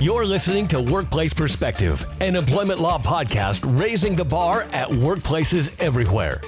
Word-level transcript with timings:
You're 0.00 0.24
listening 0.24 0.66
to 0.68 0.80
Workplace 0.80 1.34
Perspective, 1.34 2.08
an 2.22 2.34
employment 2.34 2.80
law 2.80 2.98
podcast 2.98 3.60
raising 3.78 4.16
the 4.16 4.24
bar 4.24 4.62
at 4.72 4.88
workplaces 4.88 5.78
everywhere. 5.78 6.40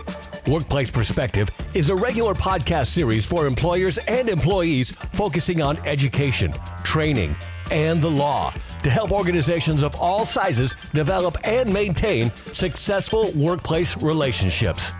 Workplace 0.46 0.90
Perspective 0.90 1.50
is 1.74 1.90
a 1.90 1.94
regular 1.94 2.32
podcast 2.32 2.86
series 2.86 3.26
for 3.26 3.46
employers 3.46 3.98
and 4.08 4.30
employees 4.30 4.92
focusing 4.92 5.60
on 5.60 5.76
education, 5.86 6.54
training, 6.82 7.36
and 7.70 8.00
the 8.00 8.08
law 8.08 8.54
to 8.84 8.88
help 8.88 9.12
organizations 9.12 9.82
of 9.82 9.94
all 9.96 10.24
sizes 10.24 10.74
develop 10.94 11.36
and 11.44 11.70
maintain 11.70 12.34
successful 12.54 13.32
workplace 13.32 14.02
relationships. 14.02 14.92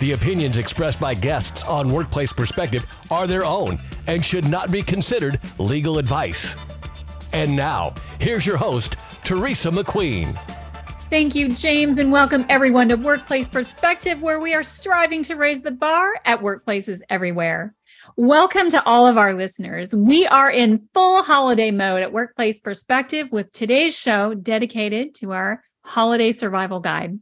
The 0.00 0.12
opinions 0.12 0.58
expressed 0.58 1.00
by 1.00 1.14
guests 1.14 1.62
on 1.62 1.90
Workplace 1.90 2.30
Perspective 2.30 2.84
are 3.10 3.26
their 3.26 3.46
own 3.46 3.78
and 4.06 4.22
should 4.22 4.46
not 4.46 4.70
be 4.70 4.82
considered 4.82 5.40
legal 5.58 5.96
advice. 5.96 6.54
And 7.34 7.56
now, 7.56 7.92
here's 8.20 8.46
your 8.46 8.56
host, 8.56 8.96
Teresa 9.24 9.68
McQueen. 9.68 10.38
Thank 11.10 11.34
you, 11.34 11.48
James, 11.52 11.98
and 11.98 12.12
welcome 12.12 12.46
everyone 12.48 12.88
to 12.90 12.94
Workplace 12.94 13.50
Perspective, 13.50 14.22
where 14.22 14.38
we 14.38 14.54
are 14.54 14.62
striving 14.62 15.24
to 15.24 15.34
raise 15.34 15.60
the 15.60 15.72
bar 15.72 16.14
at 16.24 16.42
workplaces 16.42 17.00
everywhere. 17.10 17.74
Welcome 18.16 18.70
to 18.70 18.86
all 18.86 19.08
of 19.08 19.18
our 19.18 19.34
listeners. 19.34 19.92
We 19.92 20.28
are 20.28 20.48
in 20.48 20.86
full 20.94 21.24
holiday 21.24 21.72
mode 21.72 22.02
at 22.02 22.12
Workplace 22.12 22.60
Perspective 22.60 23.26
with 23.32 23.50
today's 23.50 23.98
show 23.98 24.34
dedicated 24.34 25.16
to 25.16 25.32
our 25.32 25.64
holiday 25.84 26.30
survival 26.30 26.78
guide. 26.78 27.18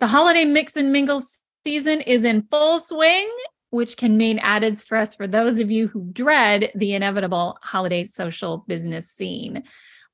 The 0.00 0.08
holiday 0.08 0.44
mix 0.44 0.74
and 0.74 0.90
mingle 0.90 1.22
season 1.64 2.00
is 2.00 2.24
in 2.24 2.42
full 2.50 2.80
swing, 2.80 3.30
which 3.76 3.96
can 3.96 4.16
mean 4.16 4.40
added 4.40 4.78
stress 4.78 5.14
for 5.14 5.28
those 5.28 5.60
of 5.60 5.70
you 5.70 5.86
who 5.86 6.10
dread 6.12 6.72
the 6.74 6.94
inevitable 6.94 7.56
holiday 7.62 8.02
social 8.02 8.64
business 8.66 9.08
scene. 9.08 9.62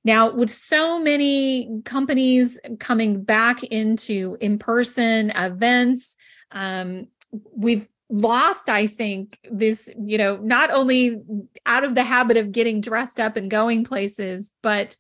Now, 0.04 0.32
with 0.32 0.50
so 0.50 1.00
many 1.00 1.82
companies 1.84 2.60
coming 2.80 3.24
back 3.24 3.64
into 3.64 4.38
in 4.40 4.60
person 4.60 5.32
events, 5.32 6.16
um, 6.52 7.08
we've 7.56 7.88
lost, 8.10 8.70
I 8.70 8.88
think, 8.88 9.38
this, 9.52 9.92
you 9.98 10.18
know, 10.18 10.38
not 10.38 10.72
only 10.72 11.22
out 11.66 11.84
of 11.84 11.96
the 11.96 12.04
habit 12.04 12.38
of 12.38 12.52
getting 12.52 12.82
dressed 12.82 13.20
up 13.20 13.36
and 13.36 13.50
going 13.50 13.84
places, 13.84 14.54
but 14.62 14.98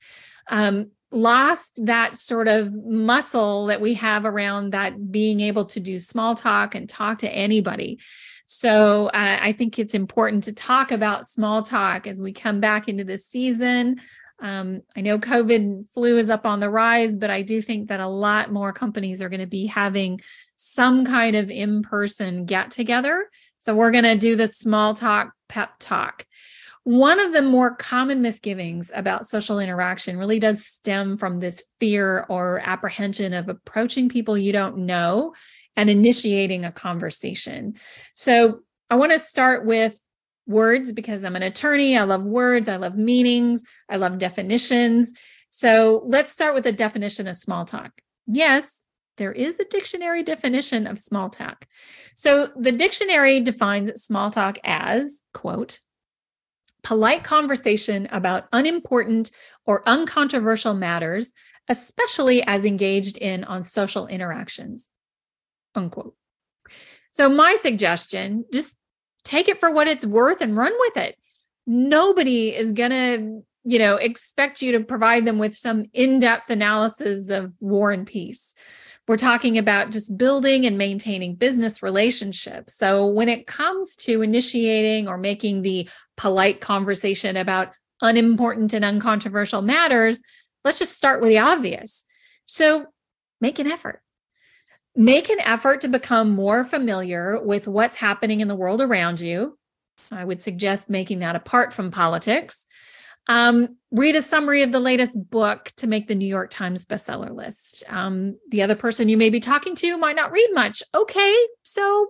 um, 0.49 0.91
lost 1.11 1.79
that 1.85 2.15
sort 2.15 2.47
of 2.47 2.73
muscle 2.73 3.67
that 3.67 3.81
we 3.81 3.95
have 3.95 4.25
around 4.25 4.71
that 4.71 5.11
being 5.11 5.39
able 5.39 5.65
to 5.65 5.79
do 5.79 5.99
small 5.99 6.35
talk 6.35 6.75
and 6.75 6.87
talk 6.87 7.19
to 7.19 7.29
anybody. 7.29 7.99
So 8.45 9.07
uh, 9.07 9.37
I 9.41 9.51
think 9.51 9.77
it's 9.77 9.93
important 9.93 10.45
to 10.45 10.53
talk 10.53 10.91
about 10.91 11.27
small 11.27 11.61
talk 11.61 12.07
as 12.07 12.21
we 12.21 12.33
come 12.33 12.59
back 12.59 12.87
into 12.87 13.03
the 13.03 13.17
season. 13.17 13.97
Um, 14.41 14.81
I 14.95 15.01
know 15.01 15.19
COVID 15.19 15.89
flu 15.89 16.17
is 16.17 16.29
up 16.29 16.45
on 16.45 16.59
the 16.59 16.69
rise, 16.69 17.15
but 17.15 17.29
I 17.29 17.41
do 17.41 17.61
think 17.61 17.89
that 17.89 17.99
a 17.99 18.07
lot 18.07 18.51
more 18.51 18.71
companies 18.71 19.21
are 19.21 19.29
going 19.29 19.41
to 19.41 19.47
be 19.47 19.65
having 19.65 20.21
some 20.55 21.05
kind 21.05 21.35
of 21.35 21.49
in 21.49 21.81
person 21.81 22.45
get 22.45 22.71
together. 22.71 23.29
So 23.57 23.75
we're 23.75 23.91
going 23.91 24.05
to 24.05 24.15
do 24.15 24.35
the 24.35 24.47
small 24.47 24.93
talk 24.93 25.33
pep 25.47 25.71
talk. 25.79 26.25
One 26.83 27.19
of 27.19 27.33
the 27.33 27.41
more 27.41 27.75
common 27.75 28.21
misgivings 28.21 28.89
about 28.95 29.25
social 29.25 29.59
interaction 29.59 30.17
really 30.17 30.39
does 30.39 30.65
stem 30.65 31.17
from 31.17 31.39
this 31.39 31.63
fear 31.79 32.25
or 32.29 32.61
apprehension 32.63 33.33
of 33.33 33.49
approaching 33.49 34.09
people 34.09 34.37
you 34.37 34.51
don't 34.53 34.77
know 34.77 35.33
and 35.75 35.89
initiating 35.89 36.65
a 36.65 36.71
conversation. 36.71 37.75
So 38.15 38.61
I 38.89 38.95
want 38.95 39.11
to 39.11 39.19
start 39.19 39.65
with 39.65 39.99
words 40.49 40.91
because 40.91 41.23
I'm 41.23 41.35
an 41.35 41.43
attorney. 41.43 41.97
I 41.97 42.03
love 42.03 42.25
words, 42.25 42.67
I 42.67 42.75
love 42.75 42.97
meanings, 42.97 43.63
I 43.87 43.97
love 43.97 44.17
definitions. 44.17 45.13
So 45.49 46.03
let's 46.07 46.31
start 46.31 46.53
with 46.53 46.65
a 46.65 46.71
definition 46.71 47.27
of 47.27 47.35
small 47.35 47.65
talk. 47.65 47.91
Yes, 48.27 48.85
there 49.17 49.31
is 49.31 49.59
a 49.59 49.65
dictionary 49.65 50.23
definition 50.23 50.87
of 50.87 50.99
small 50.99 51.29
talk. 51.29 51.65
So 52.15 52.49
the 52.57 52.71
dictionary 52.71 53.39
defines 53.39 54.01
small 54.01 54.31
talk 54.31 54.57
as, 54.63 55.23
quote, 55.33 55.79
polite 56.83 57.23
conversation 57.23 58.07
about 58.11 58.47
unimportant 58.51 59.31
or 59.65 59.87
uncontroversial 59.87 60.73
matters, 60.73 61.33
especially 61.67 62.43
as 62.43 62.65
engaged 62.65 63.17
in 63.17 63.43
on 63.43 63.63
social 63.63 64.07
interactions 64.07 64.89
unquote. 65.75 66.15
So, 67.11 67.29
my 67.29 67.55
suggestion 67.55 68.45
just 68.53 68.77
take 69.29 69.47
it 69.47 69.59
for 69.59 69.69
what 69.69 69.87
it's 69.87 70.05
worth 70.05 70.41
and 70.41 70.57
run 70.57 70.73
with 70.79 70.97
it. 70.97 71.15
Nobody 71.67 72.55
is 72.55 72.73
going 72.73 72.89
to, 72.89 73.43
you 73.63 73.77
know, 73.77 73.95
expect 73.95 74.61
you 74.63 74.71
to 74.71 74.79
provide 74.79 75.23
them 75.23 75.37
with 75.37 75.55
some 75.55 75.85
in 75.93 76.19
depth 76.19 76.49
analysis 76.49 77.29
of 77.29 77.53
war 77.59 77.91
and 77.91 78.07
peace. 78.07 78.55
We're 79.07 79.17
talking 79.17 79.57
about 79.57 79.91
just 79.91 80.17
building 80.17 80.65
and 80.65 80.77
maintaining 80.77 81.35
business 81.35 81.83
relationships. 81.83 82.73
So, 82.75 83.07
when 83.07 83.29
it 83.29 83.47
comes 83.47 83.95
to 83.97 84.21
initiating 84.21 85.07
or 85.07 85.17
making 85.17 85.61
the 85.61 85.89
polite 86.17 86.61
conversation 86.61 87.37
about 87.37 87.73
unimportant 88.01 88.73
and 88.73 88.85
uncontroversial 88.85 89.61
matters, 89.61 90.21
let's 90.63 90.79
just 90.79 90.95
start 90.95 91.21
with 91.21 91.29
the 91.29 91.39
obvious. 91.39 92.05
So, 92.45 92.85
make 93.41 93.59
an 93.59 93.71
effort 93.71 94.01
Make 94.99 95.29
an 95.29 95.39
effort 95.39 95.79
to 95.79 95.87
become 95.87 96.31
more 96.31 96.65
familiar 96.65 97.41
with 97.41 97.69
what's 97.69 97.95
happening 97.95 98.41
in 98.41 98.49
the 98.49 98.55
world 98.55 98.81
around 98.81 99.21
you. 99.21 99.57
I 100.11 100.25
would 100.25 100.41
suggest 100.41 100.89
making 100.89 101.19
that 101.19 101.37
apart 101.37 101.71
from 101.71 101.89
politics. 101.89 102.65
Um, 103.29 103.77
read 103.91 104.17
a 104.17 104.21
summary 104.21 104.61
of 104.61 104.73
the 104.73 104.81
latest 104.81 105.29
book 105.29 105.71
to 105.77 105.87
make 105.87 106.07
the 106.07 106.15
New 106.15 106.27
York 106.27 106.51
Times 106.51 106.83
bestseller 106.83 107.33
list. 107.33 107.85
Um, 107.87 108.39
the 108.49 108.61
other 108.61 108.75
person 108.75 109.07
you 109.07 109.15
may 109.15 109.29
be 109.29 109.39
talking 109.39 109.73
to 109.75 109.95
might 109.95 110.17
not 110.17 110.33
read 110.33 110.49
much. 110.51 110.83
Okay, 110.93 111.33
so 111.63 112.07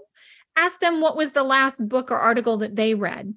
ask 0.58 0.80
them 0.80 1.00
what 1.00 1.16
was 1.16 1.34
the 1.34 1.44
last 1.44 1.88
book 1.88 2.10
or 2.10 2.18
article 2.18 2.58
that 2.58 2.75
they 2.75 2.96
read 2.96 3.36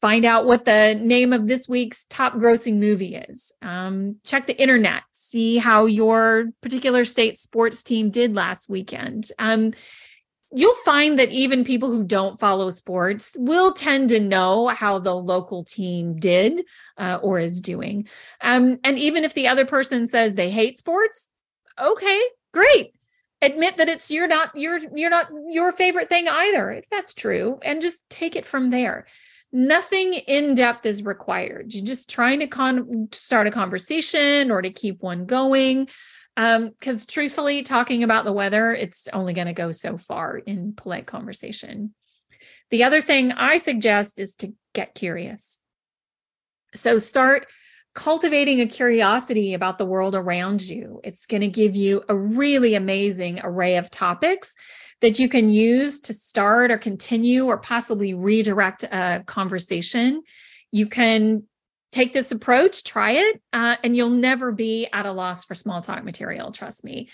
find 0.00 0.24
out 0.24 0.46
what 0.46 0.64
the 0.64 0.94
name 0.94 1.32
of 1.32 1.46
this 1.46 1.68
week's 1.68 2.04
top 2.04 2.34
grossing 2.34 2.76
movie 2.76 3.16
is. 3.16 3.52
Um, 3.62 4.16
check 4.24 4.46
the 4.46 4.60
internet, 4.60 5.02
see 5.12 5.58
how 5.58 5.86
your 5.86 6.50
particular 6.60 7.04
state 7.04 7.38
sports 7.38 7.82
team 7.82 8.10
did 8.10 8.34
last 8.34 8.68
weekend. 8.68 9.30
Um, 9.38 9.72
you'll 10.52 10.74
find 10.84 11.18
that 11.18 11.30
even 11.30 11.64
people 11.64 11.90
who 11.90 12.04
don't 12.04 12.40
follow 12.40 12.70
sports 12.70 13.36
will 13.38 13.72
tend 13.72 14.08
to 14.10 14.20
know 14.20 14.68
how 14.68 14.98
the 14.98 15.14
local 15.14 15.64
team 15.64 16.16
did 16.16 16.64
uh, 16.96 17.18
or 17.20 17.38
is 17.38 17.60
doing. 17.60 18.08
Um, 18.40 18.78
and 18.84 18.98
even 18.98 19.24
if 19.24 19.34
the 19.34 19.48
other 19.48 19.66
person 19.66 20.06
says 20.06 20.34
they 20.34 20.50
hate 20.50 20.78
sports, 20.78 21.28
okay, 21.78 22.20
great. 22.52 22.94
Admit 23.40 23.76
that 23.76 23.88
it's 23.88 24.10
you're 24.10 24.26
not 24.26 24.50
you're 24.56 24.80
you're 24.96 25.10
not 25.10 25.28
your 25.48 25.70
favorite 25.70 26.08
thing 26.08 26.26
either, 26.26 26.72
if 26.72 26.88
that's 26.90 27.14
true, 27.14 27.60
and 27.62 27.80
just 27.80 27.98
take 28.10 28.34
it 28.34 28.44
from 28.44 28.70
there 28.70 29.06
nothing 29.52 30.14
in 30.14 30.54
depth 30.54 30.86
is 30.86 31.02
required. 31.02 31.72
You're 31.72 31.84
just 31.84 32.10
trying 32.10 32.40
to 32.40 32.46
con- 32.46 33.08
start 33.12 33.46
a 33.46 33.50
conversation 33.50 34.50
or 34.50 34.62
to 34.62 34.70
keep 34.70 35.02
one 35.02 35.26
going. 35.26 35.88
Because 36.36 37.02
um, 37.02 37.06
truthfully, 37.08 37.62
talking 37.62 38.04
about 38.04 38.24
the 38.24 38.32
weather, 38.32 38.72
it's 38.72 39.08
only 39.12 39.32
going 39.32 39.48
to 39.48 39.52
go 39.52 39.72
so 39.72 39.98
far 39.98 40.38
in 40.38 40.72
polite 40.72 41.06
conversation. 41.06 41.94
The 42.70 42.84
other 42.84 43.00
thing 43.00 43.32
I 43.32 43.56
suggest 43.56 44.20
is 44.20 44.36
to 44.36 44.54
get 44.72 44.94
curious. 44.94 45.58
So 46.74 46.98
start 46.98 47.46
cultivating 47.94 48.60
a 48.60 48.66
curiosity 48.66 49.54
about 49.54 49.78
the 49.78 49.86
world 49.86 50.14
around 50.14 50.62
you. 50.62 51.00
It's 51.02 51.26
going 51.26 51.40
to 51.40 51.48
give 51.48 51.74
you 51.74 52.04
a 52.08 52.16
really 52.16 52.74
amazing 52.74 53.40
array 53.42 53.76
of 53.76 53.90
topics 53.90 54.54
that 55.00 55.18
you 55.18 55.28
can 55.28 55.48
use 55.48 56.00
to 56.00 56.12
start 56.12 56.70
or 56.70 56.78
continue 56.78 57.46
or 57.46 57.58
possibly 57.58 58.14
redirect 58.14 58.84
a 58.84 59.22
conversation. 59.26 60.22
You 60.70 60.86
can 60.86 61.44
take 61.92 62.12
this 62.12 62.32
approach, 62.32 62.84
try 62.84 63.12
it, 63.12 63.40
uh, 63.52 63.76
and 63.82 63.96
you'll 63.96 64.10
never 64.10 64.52
be 64.52 64.88
at 64.92 65.06
a 65.06 65.12
loss 65.12 65.44
for 65.44 65.54
small 65.54 65.80
talk 65.80 66.04
material. 66.04 66.52
Trust 66.52 66.84
me. 66.84 67.08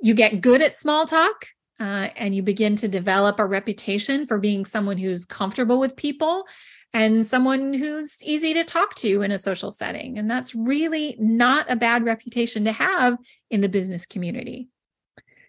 You 0.00 0.14
get 0.14 0.40
good 0.40 0.62
at 0.62 0.76
small 0.76 1.06
talk. 1.06 1.46
Uh, 1.78 2.10
and 2.16 2.34
you 2.34 2.42
begin 2.42 2.76
to 2.76 2.88
develop 2.88 3.38
a 3.38 3.46
reputation 3.46 4.26
for 4.26 4.36
being 4.36 4.66
someone 4.66 4.98
who's 4.98 5.24
comfortable 5.24 5.80
with 5.80 5.96
people 5.96 6.46
and 6.92 7.26
someone 7.26 7.72
who's 7.72 8.22
easy 8.22 8.52
to 8.52 8.64
talk 8.64 8.94
to 8.96 9.22
in 9.22 9.30
a 9.30 9.38
social 9.38 9.70
setting. 9.70 10.18
And 10.18 10.30
that's 10.30 10.54
really 10.54 11.16
not 11.18 11.70
a 11.70 11.76
bad 11.76 12.04
reputation 12.04 12.64
to 12.66 12.72
have 12.72 13.16
in 13.50 13.62
the 13.62 13.68
business 13.70 14.04
community. 14.04 14.68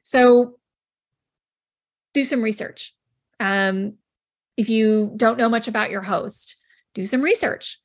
So 0.03 0.55
do 2.13 2.23
some 2.23 2.41
research. 2.41 2.93
Um, 3.39 3.95
if 4.57 4.69
you 4.69 5.13
don't 5.15 5.37
know 5.37 5.49
much 5.49 5.67
about 5.67 5.91
your 5.91 6.01
host, 6.01 6.57
do 6.93 7.05
some 7.05 7.21
research. 7.21 7.79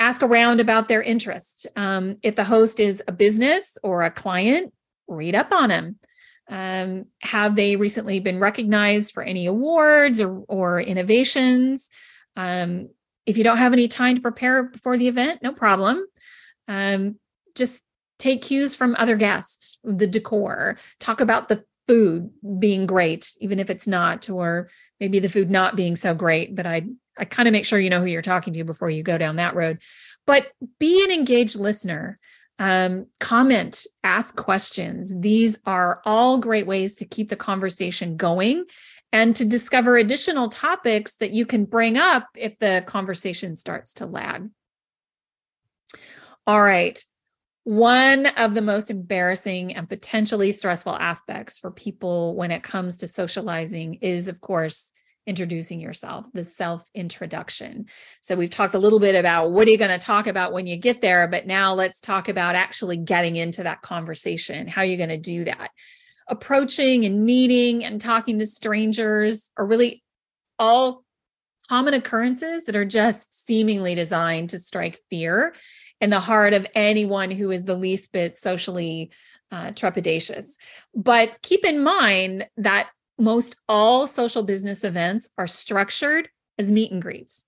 Ask 0.00 0.22
around 0.22 0.60
about 0.60 0.88
their 0.88 1.02
interests. 1.02 1.66
Um, 1.76 2.16
if 2.22 2.36
the 2.36 2.44
host 2.44 2.80
is 2.80 3.02
a 3.06 3.12
business 3.12 3.78
or 3.82 4.02
a 4.02 4.10
client, 4.10 4.72
read 5.06 5.34
up 5.34 5.52
on 5.52 5.68
them. 5.68 5.98
Um, 6.48 7.06
have 7.22 7.56
they 7.56 7.76
recently 7.76 8.20
been 8.20 8.38
recognized 8.38 9.12
for 9.12 9.22
any 9.22 9.46
awards 9.46 10.20
or, 10.20 10.44
or 10.48 10.80
innovations? 10.80 11.90
Um, 12.36 12.90
if 13.26 13.38
you 13.38 13.44
don't 13.44 13.58
have 13.58 13.72
any 13.72 13.88
time 13.88 14.16
to 14.16 14.22
prepare 14.22 14.64
before 14.64 14.98
the 14.98 15.08
event, 15.08 15.42
no 15.42 15.52
problem. 15.52 16.04
Um, 16.68 17.16
just 17.54 17.82
take 18.18 18.42
cues 18.42 18.74
from 18.74 18.94
other 18.98 19.16
guests, 19.16 19.78
the 19.84 20.06
decor, 20.06 20.76
talk 21.00 21.20
about 21.20 21.48
the 21.48 21.64
food 21.86 22.30
being 22.58 22.86
great, 22.86 23.32
even 23.40 23.58
if 23.58 23.70
it's 23.70 23.86
not, 23.86 24.28
or 24.30 24.68
maybe 25.00 25.18
the 25.18 25.28
food 25.28 25.50
not 25.50 25.76
being 25.76 25.96
so 25.96 26.14
great. 26.14 26.54
But 26.54 26.66
I, 26.66 26.86
I 27.18 27.24
kind 27.24 27.48
of 27.48 27.52
make 27.52 27.66
sure 27.66 27.78
you 27.78 27.90
know 27.90 28.00
who 28.00 28.06
you're 28.06 28.22
talking 28.22 28.52
to 28.54 28.64
before 28.64 28.90
you 28.90 29.02
go 29.02 29.18
down 29.18 29.36
that 29.36 29.54
road. 29.54 29.80
But 30.26 30.46
be 30.78 31.04
an 31.04 31.10
engaged 31.10 31.58
listener. 31.58 32.18
Um, 32.58 33.06
comment, 33.18 33.84
ask 34.04 34.36
questions. 34.36 35.12
These 35.18 35.58
are 35.66 36.00
all 36.04 36.38
great 36.38 36.66
ways 36.66 36.96
to 36.96 37.04
keep 37.04 37.28
the 37.28 37.36
conversation 37.36 38.16
going 38.16 38.64
and 39.12 39.34
to 39.36 39.44
discover 39.44 39.96
additional 39.96 40.48
topics 40.48 41.16
that 41.16 41.30
you 41.30 41.46
can 41.46 41.64
bring 41.64 41.96
up 41.96 42.28
if 42.36 42.58
the 42.58 42.82
conversation 42.86 43.54
starts 43.56 43.94
to 43.94 44.06
lag. 44.06 44.48
All 46.46 46.62
right. 46.62 47.02
One 47.64 48.26
of 48.26 48.54
the 48.54 48.62
most 48.62 48.90
embarrassing 48.90 49.74
and 49.74 49.88
potentially 49.88 50.52
stressful 50.52 50.94
aspects 50.94 51.58
for 51.58 51.70
people 51.70 52.36
when 52.36 52.50
it 52.50 52.62
comes 52.62 52.98
to 52.98 53.08
socializing 53.08 53.94
is, 53.94 54.28
of 54.28 54.40
course, 54.40 54.92
introducing 55.26 55.80
yourself, 55.80 56.30
the 56.32 56.44
self 56.44 56.84
introduction. 56.94 57.86
So, 58.20 58.36
we've 58.36 58.50
talked 58.50 58.74
a 58.74 58.78
little 58.78 59.00
bit 59.00 59.14
about 59.14 59.50
what 59.50 59.66
are 59.66 59.70
you 59.70 59.78
going 59.78 59.98
to 59.98 60.04
talk 60.04 60.26
about 60.26 60.52
when 60.52 60.66
you 60.66 60.76
get 60.76 61.00
there, 61.00 61.26
but 61.26 61.46
now 61.46 61.74
let's 61.74 62.00
talk 62.00 62.28
about 62.28 62.54
actually 62.54 62.98
getting 62.98 63.36
into 63.36 63.62
that 63.62 63.80
conversation. 63.80 64.68
How 64.68 64.82
are 64.82 64.86
you 64.86 64.98
going 64.98 65.08
to 65.08 65.18
do 65.18 65.44
that? 65.44 65.70
approaching 66.28 67.04
and 67.04 67.24
meeting 67.24 67.84
and 67.84 68.00
talking 68.00 68.38
to 68.38 68.46
strangers 68.46 69.50
are 69.56 69.66
really 69.66 70.02
all 70.58 71.04
common 71.68 71.94
occurrences 71.94 72.64
that 72.66 72.76
are 72.76 72.84
just 72.84 73.46
seemingly 73.46 73.94
designed 73.94 74.50
to 74.50 74.58
strike 74.58 75.00
fear 75.10 75.54
in 76.04 76.10
the 76.10 76.20
heart 76.20 76.52
of 76.52 76.66
anyone 76.74 77.30
who 77.30 77.50
is 77.50 77.64
the 77.64 77.74
least 77.74 78.12
bit 78.12 78.36
socially 78.36 79.10
uh, 79.50 79.68
trepidatious. 79.70 80.58
But 80.94 81.40
keep 81.40 81.64
in 81.64 81.82
mind 81.82 82.46
that 82.58 82.90
most 83.18 83.56
all 83.70 84.06
social 84.06 84.42
business 84.42 84.84
events 84.84 85.30
are 85.38 85.46
structured 85.46 86.28
as 86.58 86.70
meet 86.70 86.92
and 86.92 87.00
greets. 87.00 87.46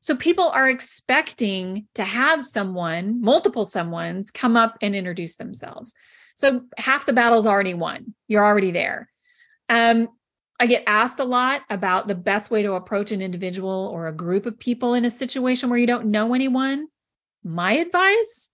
So 0.00 0.16
people 0.16 0.48
are 0.48 0.70
expecting 0.70 1.86
to 1.94 2.02
have 2.02 2.46
someone, 2.46 3.20
multiple 3.20 3.66
someones, 3.66 4.32
come 4.32 4.56
up 4.56 4.78
and 4.80 4.96
introduce 4.96 5.36
themselves. 5.36 5.92
So 6.34 6.62
half 6.78 7.04
the 7.04 7.12
battle's 7.12 7.46
already 7.46 7.74
won. 7.74 8.14
You're 8.26 8.44
already 8.44 8.70
there. 8.70 9.10
Um, 9.68 10.08
I 10.58 10.64
get 10.64 10.84
asked 10.86 11.18
a 11.18 11.24
lot 11.24 11.60
about 11.68 12.08
the 12.08 12.14
best 12.14 12.50
way 12.50 12.62
to 12.62 12.72
approach 12.72 13.12
an 13.12 13.20
individual 13.20 13.90
or 13.92 14.06
a 14.06 14.14
group 14.14 14.46
of 14.46 14.58
people 14.58 14.94
in 14.94 15.04
a 15.04 15.10
situation 15.10 15.68
where 15.68 15.78
you 15.78 15.86
don't 15.86 16.06
know 16.06 16.32
anyone. 16.32 16.86
My 17.44 17.72
advice 17.72 18.50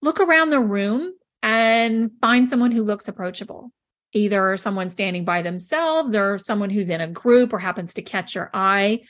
look 0.00 0.20
around 0.20 0.50
the 0.50 0.60
room 0.60 1.12
and 1.42 2.12
find 2.20 2.48
someone 2.48 2.72
who 2.72 2.82
looks 2.82 3.08
approachable, 3.08 3.72
either 4.12 4.56
someone 4.56 4.90
standing 4.90 5.24
by 5.24 5.42
themselves 5.42 6.14
or 6.14 6.38
someone 6.38 6.70
who's 6.70 6.90
in 6.90 7.00
a 7.00 7.08
group 7.08 7.52
or 7.52 7.58
happens 7.58 7.94
to 7.94 8.02
catch 8.02 8.34
your 8.34 8.50
eye. 8.54 9.00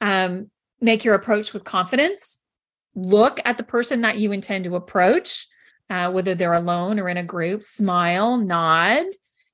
Um, 0.00 0.50
make 0.80 1.04
your 1.04 1.14
approach 1.14 1.52
with 1.52 1.64
confidence. 1.64 2.40
Look 2.94 3.40
at 3.44 3.56
the 3.56 3.64
person 3.64 4.02
that 4.02 4.18
you 4.18 4.32
intend 4.32 4.64
to 4.64 4.76
approach 4.76 5.46
uh, 5.88 6.10
whether 6.10 6.34
they're 6.34 6.52
alone 6.52 6.98
or 6.98 7.08
in 7.08 7.16
a 7.16 7.22
group, 7.22 7.62
smile, 7.62 8.36
nod. 8.36 9.06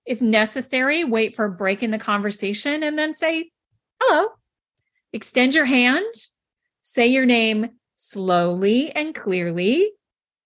If 0.07 0.23
necessary, 0.23 1.05
wait 1.05 1.35
for 1.35 1.45
a 1.45 1.51
break 1.51 1.83
in 1.83 1.91
the 1.91 1.99
conversation 1.99 2.83
and 2.83 2.99
then 2.99 3.13
say, 3.13 3.51
hello. 4.01 4.31
Extend 5.13 5.55
your 5.55 5.65
hand, 5.65 6.15
say 6.81 7.09
your 7.09 7.27
name 7.27 7.71
slowly 8.01 8.93
and 8.93 9.13
clearly, 9.13 9.91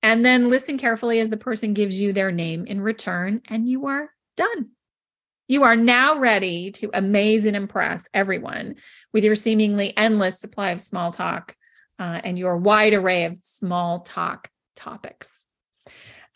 and 0.02 0.25
then 0.25 0.49
listen 0.49 0.78
carefully 0.78 1.20
as 1.20 1.28
the 1.28 1.37
person 1.37 1.75
gives 1.75 2.00
you 2.00 2.12
their 2.12 2.32
name 2.32 2.64
in 2.64 2.81
return, 2.81 3.43
and 3.46 3.69
you 3.69 3.87
are 3.87 4.10
done. 4.38 4.70
You 5.49 5.64
are 5.64 5.76
now 5.76 6.19
ready 6.19 6.70
to 6.72 6.90
amaze 6.94 7.44
and 7.44 7.54
impress 7.54 8.08
everyone 8.14 8.76
with 9.12 9.22
your 9.22 9.34
seemingly 9.34 9.94
endless 9.99 10.40
supply 10.40 10.70
of 10.70 10.81
small 10.81 11.10
talk 11.10 11.54
uh, 11.99 12.22
and 12.25 12.38
your 12.38 12.56
wide 12.56 12.94
array 12.94 13.26
of 13.26 13.37
small 13.40 14.00
talk 14.00 14.48
topics. 14.75 15.46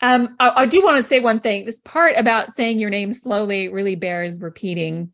Um, 0.01 0.35
I, 0.39 0.51
I 0.55 0.65
do 0.67 0.83
want 0.83 0.97
to 0.97 1.03
say 1.03 1.19
one 1.19 1.39
thing. 1.39 1.65
This 1.65 1.79
part 1.79 2.13
about 2.15 2.51
saying 2.51 2.77
your 2.77 2.91
name 2.91 3.11
slowly 3.11 3.69
really 3.69 3.95
bears 3.95 4.39
repeating. 4.39 5.13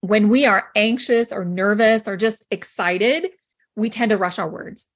When 0.00 0.28
we 0.28 0.46
are 0.46 0.68
anxious 0.74 1.30
or 1.30 1.44
nervous 1.44 2.08
or 2.08 2.16
just 2.16 2.44
excited, 2.50 3.30
we 3.76 3.88
tend 3.88 4.10
to 4.10 4.16
rush 4.16 4.40
our 4.40 4.50
words. 4.50 4.88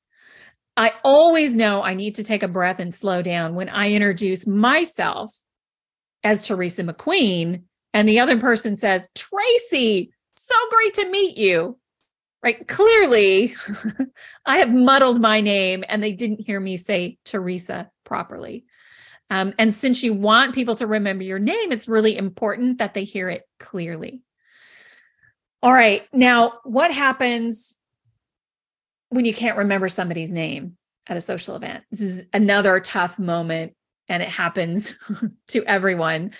I 0.77 0.93
always 1.03 1.55
know 1.55 1.83
I 1.83 1.95
need 1.95 2.17
to 2.17 2.25
take 2.25 2.43
a 2.43 2.49
breath 2.49 2.81
and 2.81 2.95
slow 2.95 3.23
down 3.23 3.55
when 3.55 3.69
I 3.69 3.93
introduce 3.93 4.47
myself 4.47 5.35
as 6.23 6.43
Teresa 6.43 6.85
McQueen 6.85 7.63
and 7.95 8.09
the 8.09 8.21
other 8.21 8.39
person 8.39 8.77
says, 8.77 9.11
Tracy, 9.15 10.13
so 10.33 10.55
great 10.71 10.95
to 10.95 11.11
meet 11.11 11.39
you. 11.39 11.79
Right. 12.43 12.69
Clearly, 12.69 13.57
I 14.47 14.59
have 14.59 14.71
muddled 14.71 15.21
my 15.21 15.41
name 15.41 15.83
and 15.89 16.03
they 16.03 16.13
didn't 16.13 16.47
hear 16.47 16.61
me 16.61 16.77
say 16.77 17.19
Teresa 17.25 17.91
properly. 18.05 18.67
Um, 19.31 19.55
and 19.59 19.73
since 19.75 20.03
you 20.03 20.13
want 20.13 20.55
people 20.55 20.77
to 20.77 20.87
remember 20.87 21.25
your 21.25 21.39
name, 21.39 21.73
it's 21.73 21.89
really 21.89 22.17
important 22.17 22.79
that 22.79 22.95
they 22.95 23.05
hear 23.05 23.29
it 23.29 23.43
clearly. 23.59 24.23
All 25.63 25.73
right. 25.73 26.07
Now, 26.13 26.61
what 26.63 26.93
happens 26.93 27.77
when 29.09 29.25
you 29.25 29.35
can't 29.35 29.59
remember 29.59 29.89
somebody's 29.89 30.31
name 30.31 30.77
at 31.07 31.17
a 31.17 31.21
social 31.21 31.57
event? 31.57 31.85
This 31.91 32.01
is 32.01 32.25
another 32.33 32.81
tough 32.81 33.19
moment, 33.19 33.75
and 34.09 34.23
it 34.23 34.29
happens 34.29 34.99
to 35.49 35.65
everyone. 35.65 36.33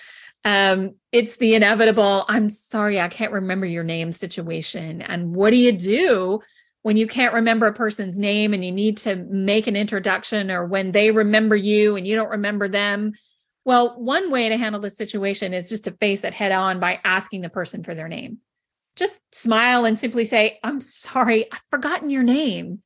Um, 0.45 0.95
it's 1.11 1.35
the 1.37 1.55
inevitable, 1.55 2.23
I'm 2.27 2.49
sorry, 2.49 3.01
I 3.01 3.09
can't 3.09 3.33
remember 3.33 3.65
your 3.65 3.83
name 3.83 4.11
situation. 4.11 5.01
And 5.01 5.35
what 5.35 5.49
do 5.49 5.57
you 5.57 5.73
do 5.73 6.41
when 6.87 6.95
you 6.95 7.05
can't 7.05 7.33
remember 7.33 7.67
a 7.67 7.73
person's 7.73 8.17
name 8.17 8.53
and 8.53 8.63
you 8.63 8.71
need 8.71 8.95
to 8.95 9.17
make 9.17 9.67
an 9.67 9.75
introduction 9.75 10.49
or 10.49 10.65
when 10.65 10.93
they 10.93 11.11
remember 11.11 11.53
you 11.53 11.97
and 11.97 12.07
you 12.07 12.15
don't 12.15 12.29
remember 12.29 12.69
them. 12.69 13.11
Well, 13.65 13.99
one 13.99 14.31
way 14.31 14.47
to 14.47 14.55
handle 14.55 14.79
the 14.79 14.89
situation 14.89 15.53
is 15.53 15.67
just 15.67 15.83
to 15.83 15.91
face 15.91 16.23
it 16.23 16.33
head 16.33 16.53
on 16.53 16.79
by 16.79 17.01
asking 17.03 17.41
the 17.41 17.49
person 17.49 17.83
for 17.83 17.93
their 17.93 18.07
name. 18.07 18.37
Just 18.97 19.19
smile 19.31 19.85
and 19.85 19.97
simply 19.97 20.25
say, 20.25 20.59
I'm 20.63 20.79
sorry, 20.81 21.51
I've 21.51 21.61
forgotten 21.69 22.09
your 22.09 22.23
name. 22.23 22.81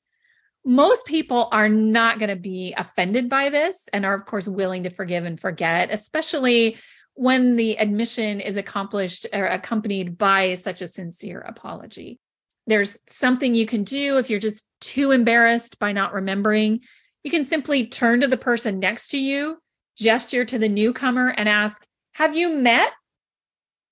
Most 0.63 1.05
people 1.05 1.47
are 1.51 1.69
not 1.69 2.19
going 2.19 2.29
to 2.29 2.35
be 2.35 2.73
offended 2.77 3.29
by 3.29 3.49
this 3.49 3.89
and 3.93 4.05
are, 4.05 4.13
of 4.13 4.25
course, 4.25 4.47
willing 4.47 4.83
to 4.83 4.89
forgive 4.91 5.25
and 5.25 5.39
forget, 5.39 5.89
especially 5.91 6.77
when 7.15 7.55
the 7.55 7.79
admission 7.79 8.39
is 8.39 8.57
accomplished 8.57 9.25
or 9.33 9.45
accompanied 9.45 10.17
by 10.17 10.53
such 10.53 10.81
a 10.81 10.87
sincere 10.87 11.39
apology. 11.39 12.19
There's 12.67 12.99
something 13.07 13.55
you 13.55 13.65
can 13.65 13.83
do 13.83 14.17
if 14.17 14.29
you're 14.29 14.39
just 14.39 14.67
too 14.79 15.11
embarrassed 15.11 15.79
by 15.79 15.93
not 15.93 16.13
remembering. 16.13 16.81
You 17.23 17.31
can 17.31 17.43
simply 17.43 17.87
turn 17.87 18.21
to 18.21 18.27
the 18.27 18.37
person 18.37 18.79
next 18.79 19.09
to 19.09 19.17
you, 19.17 19.57
gesture 19.97 20.45
to 20.45 20.59
the 20.59 20.69
newcomer, 20.69 21.29
and 21.29 21.49
ask, 21.49 21.85
Have 22.13 22.35
you 22.35 22.53
met? 22.53 22.91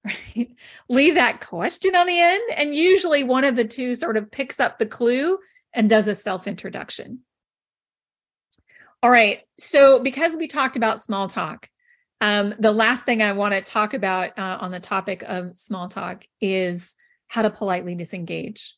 Right? 0.05 0.49
Leave 0.89 1.15
that 1.15 1.41
question 1.41 1.95
on 1.95 2.07
the 2.07 2.19
end. 2.19 2.41
And 2.55 2.73
usually 2.73 3.23
one 3.23 3.43
of 3.43 3.55
the 3.55 3.65
two 3.65 3.95
sort 3.95 4.17
of 4.17 4.31
picks 4.31 4.59
up 4.59 4.79
the 4.79 4.85
clue 4.85 5.37
and 5.73 5.89
does 5.89 6.07
a 6.07 6.15
self 6.15 6.47
introduction. 6.47 7.19
All 9.01 9.09
right. 9.09 9.41
So, 9.57 9.99
because 9.99 10.35
we 10.35 10.47
talked 10.47 10.75
about 10.75 11.01
small 11.01 11.27
talk, 11.27 11.69
um, 12.21 12.53
the 12.59 12.71
last 12.71 13.05
thing 13.05 13.21
I 13.21 13.31
want 13.31 13.53
to 13.53 13.61
talk 13.61 13.93
about 13.93 14.37
uh, 14.37 14.57
on 14.59 14.71
the 14.71 14.79
topic 14.79 15.23
of 15.25 15.57
small 15.57 15.87
talk 15.87 16.25
is 16.41 16.95
how 17.27 17.43
to 17.43 17.49
politely 17.49 17.95
disengage. 17.95 18.75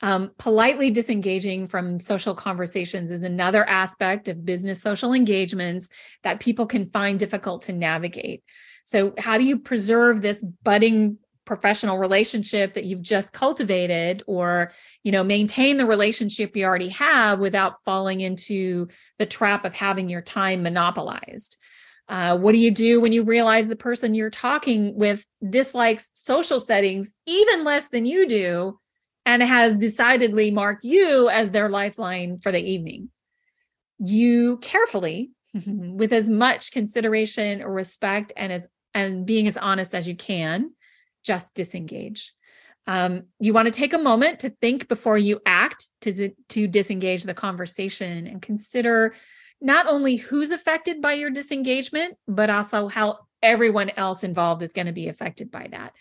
Um, 0.00 0.32
politely 0.36 0.90
disengaging 0.90 1.68
from 1.68 2.00
social 2.00 2.34
conversations 2.34 3.12
is 3.12 3.22
another 3.22 3.64
aspect 3.68 4.26
of 4.26 4.44
business 4.44 4.82
social 4.82 5.12
engagements 5.12 5.88
that 6.24 6.40
people 6.40 6.66
can 6.66 6.90
find 6.90 7.20
difficult 7.20 7.62
to 7.62 7.72
navigate. 7.72 8.42
So, 8.84 9.14
how 9.18 9.38
do 9.38 9.44
you 9.44 9.58
preserve 9.58 10.22
this 10.22 10.42
budding 10.62 11.18
professional 11.44 11.98
relationship 11.98 12.74
that 12.74 12.84
you've 12.84 13.02
just 13.02 13.32
cultivated 13.32 14.22
or 14.26 14.70
you 15.02 15.10
know 15.10 15.24
maintain 15.24 15.76
the 15.76 15.86
relationship 15.86 16.56
you 16.56 16.64
already 16.64 16.88
have 16.88 17.40
without 17.40 17.82
falling 17.84 18.20
into 18.20 18.88
the 19.18 19.26
trap 19.26 19.64
of 19.64 19.74
having 19.74 20.08
your 20.08 20.22
time 20.22 20.62
monopolized? 20.62 21.58
Uh, 22.08 22.36
what 22.36 22.52
do 22.52 22.58
you 22.58 22.70
do 22.70 23.00
when 23.00 23.12
you 23.12 23.22
realize 23.22 23.68
the 23.68 23.76
person 23.76 24.14
you're 24.14 24.30
talking 24.30 24.94
with 24.94 25.24
dislikes 25.48 26.10
social 26.14 26.60
settings 26.60 27.12
even 27.26 27.64
less 27.64 27.88
than 27.88 28.04
you 28.04 28.28
do 28.28 28.78
and 29.24 29.42
has 29.42 29.74
decidedly 29.74 30.50
marked 30.50 30.84
you 30.84 31.28
as 31.28 31.50
their 31.50 31.68
lifeline 31.68 32.38
for 32.38 32.52
the 32.52 32.62
evening? 32.62 33.08
You 33.98 34.58
carefully 34.58 35.30
with 35.54 36.12
as 36.12 36.30
much 36.30 36.72
consideration 36.72 37.62
or 37.62 37.72
respect 37.72 38.32
and 38.36 38.52
as 38.52 38.68
and 38.94 39.26
being 39.26 39.46
as 39.46 39.56
honest 39.56 39.94
as 39.94 40.08
you 40.08 40.16
can 40.16 40.72
just 41.24 41.54
disengage. 41.54 42.32
Um, 42.86 43.24
you 43.38 43.52
want 43.52 43.68
to 43.68 43.72
take 43.72 43.92
a 43.92 43.98
moment 43.98 44.40
to 44.40 44.50
think 44.50 44.88
before 44.88 45.16
you 45.16 45.40
act 45.46 45.86
to, 46.02 46.30
to 46.48 46.66
disengage 46.66 47.22
the 47.22 47.34
conversation 47.34 48.26
and 48.26 48.42
consider 48.42 49.14
not 49.60 49.86
only 49.86 50.16
who's 50.16 50.50
affected 50.50 51.00
by 51.00 51.12
your 51.14 51.30
disengagement, 51.30 52.16
but 52.26 52.50
also 52.50 52.88
how 52.88 53.20
everyone 53.40 53.90
else 53.96 54.24
involved 54.24 54.62
is 54.62 54.72
going 54.72 54.88
to 54.88 54.92
be 54.92 55.08
affected 55.08 55.50
by 55.50 55.68
that. 55.70 55.92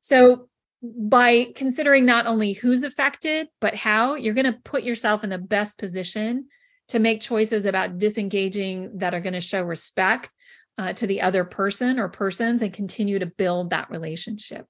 So, 0.00 0.48
by 0.82 1.52
considering 1.56 2.04
not 2.04 2.26
only 2.26 2.52
who's 2.52 2.82
affected, 2.82 3.48
but 3.60 3.74
how, 3.74 4.14
you're 4.14 4.34
going 4.34 4.52
to 4.52 4.60
put 4.62 4.82
yourself 4.82 5.24
in 5.24 5.30
the 5.30 5.38
best 5.38 5.78
position 5.78 6.48
to 6.88 6.98
make 6.98 7.20
choices 7.20 7.66
about 7.66 7.98
disengaging 7.98 8.98
that 8.98 9.14
are 9.14 9.20
going 9.20 9.32
to 9.32 9.40
show 9.40 9.62
respect 9.62 10.30
uh, 10.78 10.92
to 10.92 11.06
the 11.06 11.22
other 11.22 11.44
person 11.44 11.98
or 11.98 12.08
persons 12.08 12.62
and 12.62 12.72
continue 12.72 13.18
to 13.18 13.26
build 13.26 13.70
that 13.70 13.90
relationship. 13.90 14.66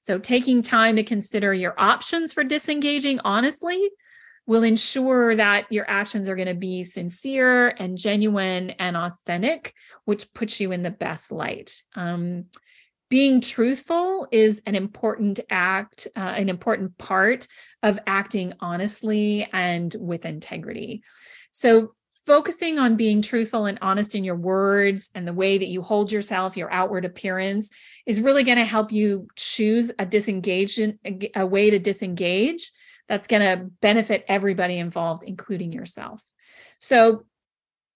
So, 0.00 0.18
taking 0.18 0.62
time 0.62 0.96
to 0.96 1.02
consider 1.02 1.52
your 1.52 1.74
options 1.78 2.32
for 2.32 2.44
disengaging 2.44 3.20
honestly 3.24 3.90
will 4.46 4.62
ensure 4.62 5.36
that 5.36 5.70
your 5.70 5.84
actions 5.88 6.28
are 6.28 6.36
going 6.36 6.48
to 6.48 6.54
be 6.54 6.82
sincere 6.82 7.68
and 7.78 7.98
genuine 7.98 8.70
and 8.70 8.96
authentic, 8.96 9.74
which 10.06 10.32
puts 10.32 10.58
you 10.58 10.72
in 10.72 10.82
the 10.82 10.90
best 10.90 11.30
light. 11.30 11.82
Um, 11.94 12.46
being 13.10 13.40
truthful 13.40 14.26
is 14.32 14.62
an 14.66 14.74
important 14.74 15.40
act, 15.50 16.08
uh, 16.16 16.34
an 16.36 16.48
important 16.48 16.96
part 16.98 17.46
of 17.82 17.98
acting 18.06 18.54
honestly 18.60 19.48
and 19.52 19.94
with 19.98 20.24
integrity. 20.24 21.02
So, 21.58 21.92
focusing 22.24 22.78
on 22.78 22.94
being 22.94 23.20
truthful 23.20 23.66
and 23.66 23.80
honest 23.82 24.14
in 24.14 24.22
your 24.22 24.36
words 24.36 25.10
and 25.12 25.26
the 25.26 25.32
way 25.32 25.58
that 25.58 25.66
you 25.66 25.82
hold 25.82 26.12
yourself, 26.12 26.56
your 26.56 26.70
outward 26.70 27.04
appearance, 27.04 27.70
is 28.06 28.20
really 28.20 28.44
going 28.44 28.58
to 28.58 28.64
help 28.64 28.92
you 28.92 29.26
choose 29.34 29.90
a 29.98 30.06
disengagement, 30.06 31.00
a 31.34 31.44
way 31.44 31.70
to 31.70 31.80
disengage 31.80 32.70
that's 33.08 33.26
going 33.26 33.42
to 33.42 33.64
benefit 33.80 34.24
everybody 34.28 34.78
involved, 34.78 35.24
including 35.24 35.72
yourself. 35.72 36.22
So, 36.78 37.24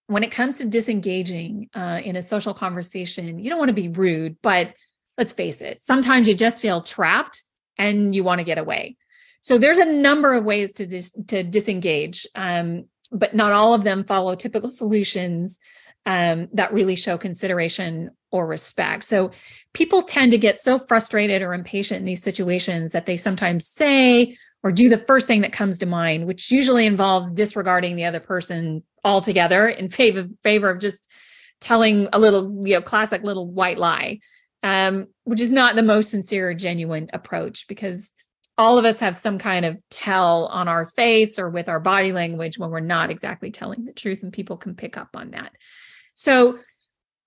when 0.08 0.24
it 0.24 0.32
comes 0.32 0.58
to 0.58 0.66
disengaging 0.66 1.70
uh, 1.72 2.00
in 2.02 2.16
a 2.16 2.22
social 2.22 2.54
conversation, 2.54 3.38
you 3.38 3.48
don't 3.48 3.60
want 3.60 3.68
to 3.68 3.74
be 3.74 3.90
rude, 3.90 4.38
but 4.42 4.74
let's 5.16 5.32
face 5.32 5.62
it, 5.62 5.84
sometimes 5.84 6.26
you 6.26 6.34
just 6.34 6.60
feel 6.60 6.82
trapped 6.82 7.44
and 7.78 8.12
you 8.12 8.24
want 8.24 8.40
to 8.40 8.44
get 8.44 8.58
away. 8.58 8.96
So 9.40 9.58
there's 9.58 9.78
a 9.78 9.84
number 9.84 10.34
of 10.34 10.44
ways 10.44 10.72
to 10.74 10.86
dis- 10.86 11.16
to 11.28 11.42
disengage. 11.42 12.26
Um, 12.34 12.86
but 13.12 13.34
not 13.34 13.52
all 13.52 13.74
of 13.74 13.84
them 13.84 14.04
follow 14.04 14.34
typical 14.34 14.70
solutions 14.70 15.58
um, 16.06 16.48
that 16.52 16.72
really 16.72 16.96
show 16.96 17.16
consideration 17.16 18.10
or 18.30 18.46
respect. 18.46 19.04
So 19.04 19.30
people 19.72 20.02
tend 20.02 20.32
to 20.32 20.38
get 20.38 20.58
so 20.58 20.78
frustrated 20.78 21.42
or 21.42 21.54
impatient 21.54 22.00
in 22.00 22.04
these 22.04 22.22
situations 22.22 22.92
that 22.92 23.06
they 23.06 23.16
sometimes 23.16 23.66
say 23.66 24.36
or 24.64 24.72
do 24.72 24.88
the 24.88 24.98
first 24.98 25.26
thing 25.26 25.42
that 25.42 25.52
comes 25.52 25.78
to 25.80 25.86
mind, 25.86 26.26
which 26.26 26.50
usually 26.50 26.86
involves 26.86 27.30
disregarding 27.30 27.96
the 27.96 28.04
other 28.04 28.20
person 28.20 28.82
altogether 29.04 29.68
in 29.68 29.88
favor 29.88 30.28
favor 30.42 30.70
of 30.70 30.80
just 30.80 31.08
telling 31.60 32.08
a 32.12 32.18
little, 32.18 32.66
you 32.66 32.74
know, 32.74 32.82
classic 32.82 33.22
little 33.22 33.48
white 33.48 33.78
lie, 33.78 34.20
um, 34.62 35.06
which 35.24 35.40
is 35.40 35.50
not 35.50 35.76
the 35.76 35.82
most 35.82 36.10
sincere 36.10 36.50
or 36.50 36.54
genuine 36.54 37.08
approach 37.12 37.66
because 37.68 38.12
all 38.58 38.78
of 38.78 38.84
us 38.84 39.00
have 39.00 39.16
some 39.16 39.38
kind 39.38 39.64
of 39.64 39.78
tell 39.90 40.46
on 40.46 40.68
our 40.68 40.84
face 40.84 41.38
or 41.38 41.48
with 41.48 41.68
our 41.68 41.80
body 41.80 42.12
language 42.12 42.58
when 42.58 42.70
we're 42.70 42.80
not 42.80 43.10
exactly 43.10 43.50
telling 43.50 43.84
the 43.84 43.92
truth, 43.92 44.22
and 44.22 44.32
people 44.32 44.56
can 44.56 44.74
pick 44.74 44.96
up 44.96 45.10
on 45.14 45.30
that. 45.30 45.52
So, 46.14 46.58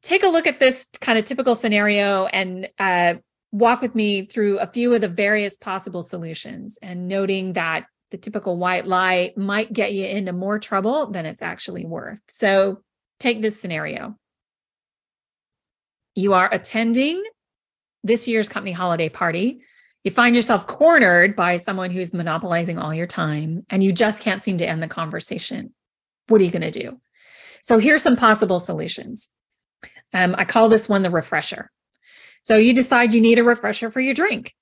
take 0.03 0.23
a 0.23 0.27
look 0.27 0.45
at 0.45 0.59
this 0.59 0.87
kind 1.01 1.17
of 1.17 1.25
typical 1.25 1.55
scenario 1.55 2.27
and 2.27 2.69
uh, 2.77 3.15
walk 3.51 3.81
with 3.81 3.95
me 3.95 4.25
through 4.25 4.59
a 4.59 4.67
few 4.67 4.93
of 4.93 5.01
the 5.01 5.07
various 5.07 5.57
possible 5.57 6.03
solutions 6.03 6.77
and 6.81 7.07
noting 7.07 7.53
that 7.53 7.87
the 8.11 8.17
typical 8.17 8.57
white 8.57 8.85
lie 8.85 9.33
might 9.35 9.73
get 9.73 9.93
you 9.93 10.05
into 10.05 10.31
more 10.31 10.59
trouble 10.59 11.09
than 11.09 11.25
it's 11.25 11.41
actually 11.41 11.85
worth. 11.85 12.19
So, 12.29 12.81
take 13.19 13.41
this 13.41 13.59
scenario 13.59 14.15
you 16.15 16.33
are 16.33 16.49
attending 16.51 17.21
this 18.03 18.27
year's 18.27 18.49
company 18.49 18.71
holiday 18.71 19.09
party 19.09 19.61
you 20.05 20.11
find 20.11 20.35
yourself 20.35 20.67
cornered 20.67 21.35
by 21.35 21.57
someone 21.57 21.89
who's 21.89 22.13
monopolizing 22.13 22.77
all 22.77 22.93
your 22.93 23.07
time 23.07 23.65
and 23.71 23.83
you 23.83 23.91
just 23.91 24.21
can't 24.21 24.41
seem 24.41 24.59
to 24.59 24.65
end 24.65 24.81
the 24.81 24.87
conversation. 24.87 25.73
What 26.27 26.39
are 26.39 26.43
you 26.43 26.51
going 26.51 26.61
to 26.61 26.71
do? 26.71 26.99
So 27.63 27.79
here's 27.79 28.03
some 28.03 28.15
possible 28.15 28.59
solutions. 28.59 29.31
Um, 30.13 30.35
I 30.37 30.45
call 30.45 30.69
this 30.69 30.87
one 30.87 31.01
the 31.01 31.09
refresher. 31.09 31.71
So 32.43 32.55
you 32.55 32.75
decide 32.75 33.15
you 33.15 33.21
need 33.21 33.39
a 33.39 33.43
refresher 33.43 33.89
for 33.89 33.99
your 33.99 34.13
drink. 34.13 34.53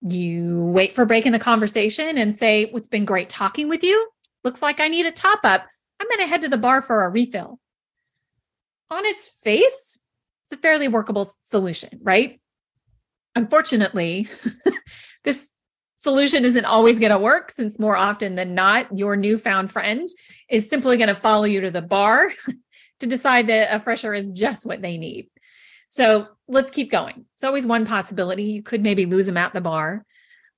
You 0.00 0.64
wait 0.64 0.96
for 0.96 1.06
break 1.06 1.26
in 1.26 1.32
the 1.32 1.38
conversation 1.38 2.18
and 2.18 2.34
say, 2.34 2.64
It's 2.64 2.88
been 2.88 3.04
great 3.04 3.28
talking 3.28 3.68
with 3.68 3.84
you. 3.84 4.08
Looks 4.42 4.62
like 4.62 4.80
I 4.80 4.88
need 4.88 5.06
a 5.06 5.12
top 5.12 5.40
up. 5.44 5.64
I'm 6.00 6.08
going 6.08 6.18
to 6.18 6.26
head 6.26 6.42
to 6.42 6.48
the 6.48 6.58
bar 6.58 6.82
for 6.82 7.04
a 7.04 7.08
refill. 7.08 7.60
On 8.90 9.06
its 9.06 9.28
face, 9.28 10.00
it's 10.44 10.52
a 10.52 10.56
fairly 10.56 10.88
workable 10.88 11.24
solution, 11.24 12.00
right? 12.02 12.41
Unfortunately, 13.34 14.28
this 15.24 15.50
solution 15.96 16.44
isn't 16.44 16.64
always 16.64 16.98
going 16.98 17.12
to 17.12 17.18
work 17.18 17.50
since 17.50 17.78
more 17.78 17.96
often 17.96 18.34
than 18.34 18.54
not, 18.54 18.96
your 18.96 19.16
newfound 19.16 19.70
friend 19.70 20.08
is 20.48 20.68
simply 20.68 20.96
going 20.96 21.08
to 21.08 21.14
follow 21.14 21.44
you 21.44 21.60
to 21.62 21.70
the 21.70 21.82
bar 21.82 22.30
to 23.00 23.06
decide 23.06 23.46
that 23.46 23.74
a 23.74 23.80
fresher 23.80 24.12
is 24.12 24.30
just 24.30 24.66
what 24.66 24.82
they 24.82 24.98
need. 24.98 25.28
So 25.88 26.28
let's 26.48 26.70
keep 26.70 26.90
going. 26.90 27.26
It's 27.34 27.44
always 27.44 27.66
one 27.66 27.86
possibility. 27.86 28.44
You 28.44 28.62
could 28.62 28.82
maybe 28.82 29.06
lose 29.06 29.26
them 29.26 29.36
at 29.36 29.52
the 29.52 29.60
bar. 29.60 30.04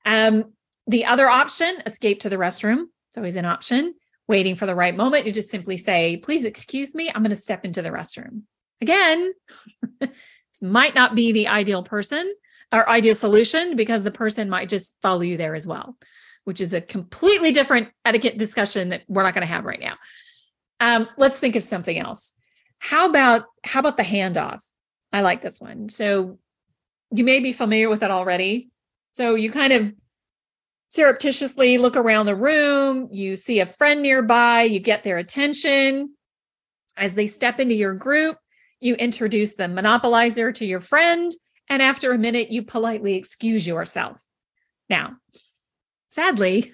Um, 0.07 0.53
the 0.87 1.07
other 1.07 1.29
option, 1.29 1.83
escape 1.87 2.21
to 2.21 2.29
the 2.29 2.37
restroom. 2.37 2.85
It's 3.09 3.17
always 3.17 3.37
an 3.37 3.45
option. 3.45 3.95
Waiting 4.27 4.57
for 4.57 4.67
the 4.67 4.75
right 4.75 4.97
moment, 4.97 5.27
you 5.27 5.33
just 5.33 5.51
simply 5.51 5.77
say, 5.77 6.17
please 6.17 6.45
excuse 6.45 6.95
me, 6.95 7.11
I'm 7.11 7.23
going 7.23 7.31
to 7.31 7.37
step 7.37 7.65
into 7.65 7.83
the 7.83 7.91
restroom. 7.91 8.43
Again, 8.81 9.33
this 10.01 10.11
might 10.63 10.95
not 10.95 11.15
be 11.15 11.33
the 11.33 11.49
ideal 11.49 11.83
person 11.83 12.33
our 12.75 12.89
ideal 12.89 13.15
solution 13.15 13.77
because 13.77 14.03
the 14.03 14.11
person 14.11 14.51
might 14.51 14.69
just 14.69 15.01
follow 15.01 15.21
you 15.21 15.37
there 15.37 15.55
as 15.55 15.65
well, 15.65 15.97
which 16.43 16.61
is 16.61 16.75
a 16.75 16.81
completely 16.81 17.53
different 17.53 17.89
etiquette 18.05 18.37
discussion 18.37 18.89
that 18.89 19.03
we're 19.07 19.23
not 19.23 19.33
going 19.33 19.47
to 19.47 19.53
have 19.53 19.65
right 19.65 19.81
now. 19.81 19.95
Um, 20.81 21.09
let's 21.17 21.39
think 21.39 21.55
of 21.55 21.63
something 21.63 21.97
else. 21.97 22.35
How 22.81 23.09
about 23.09 23.45
how 23.65 23.79
about 23.79 23.97
the 23.97 24.03
handoff? 24.03 24.61
I 25.13 25.21
like 25.21 25.41
this 25.41 25.61
one. 25.61 25.89
So 25.89 26.41
you 27.15 27.23
may 27.23 27.39
be 27.39 27.53
familiar 27.53 27.89
with 27.89 28.03
it 28.03 28.11
already. 28.11 28.71
So 29.13 29.37
you 29.37 29.53
kind 29.53 29.73
of 29.73 29.93
surreptitiously 30.89 31.79
look 31.79 31.97
around 31.97 32.27
the 32.27 32.35
room, 32.35 33.09
you 33.13 33.37
see 33.37 33.61
a 33.61 33.67
friend 33.67 34.03
nearby, 34.03 34.63
you 34.63 34.81
get 34.81 35.05
their 35.05 35.19
attention. 35.19 36.15
As 36.97 37.15
they 37.15 37.29
step 37.29 37.61
into 37.61 37.75
your 37.77 37.95
group, 37.95 38.37
you 38.81 38.95
introduce 38.97 39.55
the 39.55 39.65
monopolizer 39.65 40.53
to 40.55 40.65
your 40.67 40.81
friend 40.81 41.31
and 41.69 41.83
after 41.83 42.13
a 42.13 42.19
minute, 42.19 42.51
you 42.51 42.63
politely 42.63 43.15
excuse 43.15 43.67
yourself. 43.67 44.23
Now, 44.91 45.17
sadly, 46.09 46.73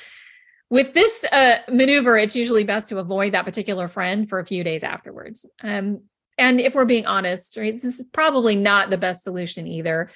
with 0.70 0.94
this 0.94 1.24
uh, 1.30 1.58
maneuver, 1.68 2.16
it's 2.16 2.36
usually 2.36 2.64
best 2.64 2.88
to 2.88 2.98
avoid 2.98 3.32
that 3.32 3.44
particular 3.44 3.88
friend 3.88 4.28
for 4.28 4.38
a 4.38 4.46
few 4.46 4.64
days 4.64 4.82
afterwards. 4.82 5.46
Um, 5.62 6.02
and 6.38 6.60
if 6.60 6.74
we're 6.74 6.84
being 6.84 7.06
honest, 7.06 7.56
right, 7.56 7.72
this 7.72 7.84
is 7.84 8.04
probably 8.12 8.56
not 8.56 8.90
the 8.90 8.98
best 8.98 9.22
solution 9.22 9.66
either. 9.66 10.10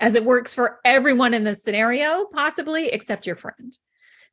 as 0.00 0.14
it 0.14 0.24
works 0.24 0.54
for 0.54 0.78
everyone 0.84 1.34
in 1.34 1.42
this 1.42 1.62
scenario, 1.62 2.24
possibly 2.32 2.88
except 2.88 3.26
your 3.26 3.34
friend. 3.34 3.76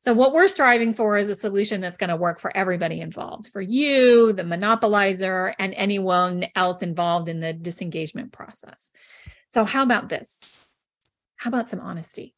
So, 0.06 0.14
what 0.14 0.34
we're 0.34 0.48
striving 0.48 0.94
for 0.94 1.18
is 1.18 1.30
a 1.30 1.34
solution 1.36 1.82
that's 1.82 1.98
going 1.98 2.12
to 2.12 2.16
work 2.16 2.40
for 2.40 2.56
everybody 2.56 3.02
involved 3.02 3.48
for 3.48 3.60
you, 3.60 4.34
the 4.34 4.44
monopolizer, 4.44 5.56
and 5.58 5.74
anyone 5.74 6.46
else 6.54 6.84
involved 6.84 7.28
in 7.28 7.40
the 7.40 7.54
disengagement 7.54 8.32
process. 8.32 8.92
So, 9.56 9.66
how 9.66 9.82
about 9.82 10.10
this? 10.10 10.64
How 11.38 11.48
about 11.48 11.70
some 11.70 11.80
honesty? 11.80 12.36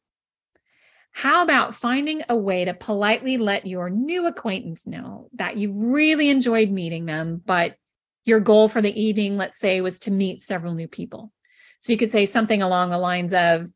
How 1.12 1.42
about 1.42 1.74
finding 1.74 2.22
a 2.30 2.38
way 2.38 2.64
to 2.64 2.72
politely 2.72 3.36
let 3.36 3.66
your 3.66 3.90
new 3.90 4.26
acquaintance 4.26 4.86
know 4.86 5.28
that 5.34 5.58
you've 5.58 5.76
really 5.76 6.30
enjoyed 6.30 6.70
meeting 6.70 7.04
them, 7.04 7.42
but 7.44 7.76
your 8.24 8.40
goal 8.40 8.68
for 8.68 8.80
the 8.80 8.98
evening, 8.98 9.36
let's 9.36 9.58
say, 9.58 9.82
was 9.82 10.00
to 10.00 10.10
meet 10.10 10.40
several 10.40 10.72
new 10.72 10.88
people? 10.88 11.34
So 11.80 11.92
you 11.92 11.98
could 11.98 12.12
say 12.12 12.24
something 12.24 12.62
along 12.62 12.88
the 12.88 12.98
lines 12.98 13.34
of, 13.34 13.70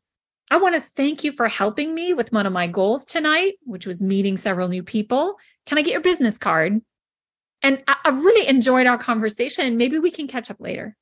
I 0.53 0.57
want 0.57 0.75
to 0.75 0.81
thank 0.81 1.23
you 1.23 1.31
for 1.31 1.47
helping 1.47 1.95
me 1.95 2.13
with 2.13 2.31
one 2.31 2.45
of 2.45 2.53
my 2.53 2.67
goals 2.67 3.05
tonight, 3.05 3.55
which 3.63 3.87
was 3.87 4.03
meeting 4.03 4.37
several 4.37 4.67
new 4.67 4.83
people. 4.83 5.39
Can 5.65 5.79
I 5.79 5.81
get 5.81 5.93
your 5.93 6.01
business 6.01 6.37
card? 6.37 6.79
And 7.63 7.83
I, 7.87 7.95
have 8.05 8.23
really 8.23 8.47
enjoyed 8.47 8.85
our 8.85 8.99
conversation. 8.99 9.77
Maybe 9.77 9.97
we 9.97 10.11
can 10.11 10.27
catch 10.27 10.51
up 10.51 10.61
later. 10.61 10.95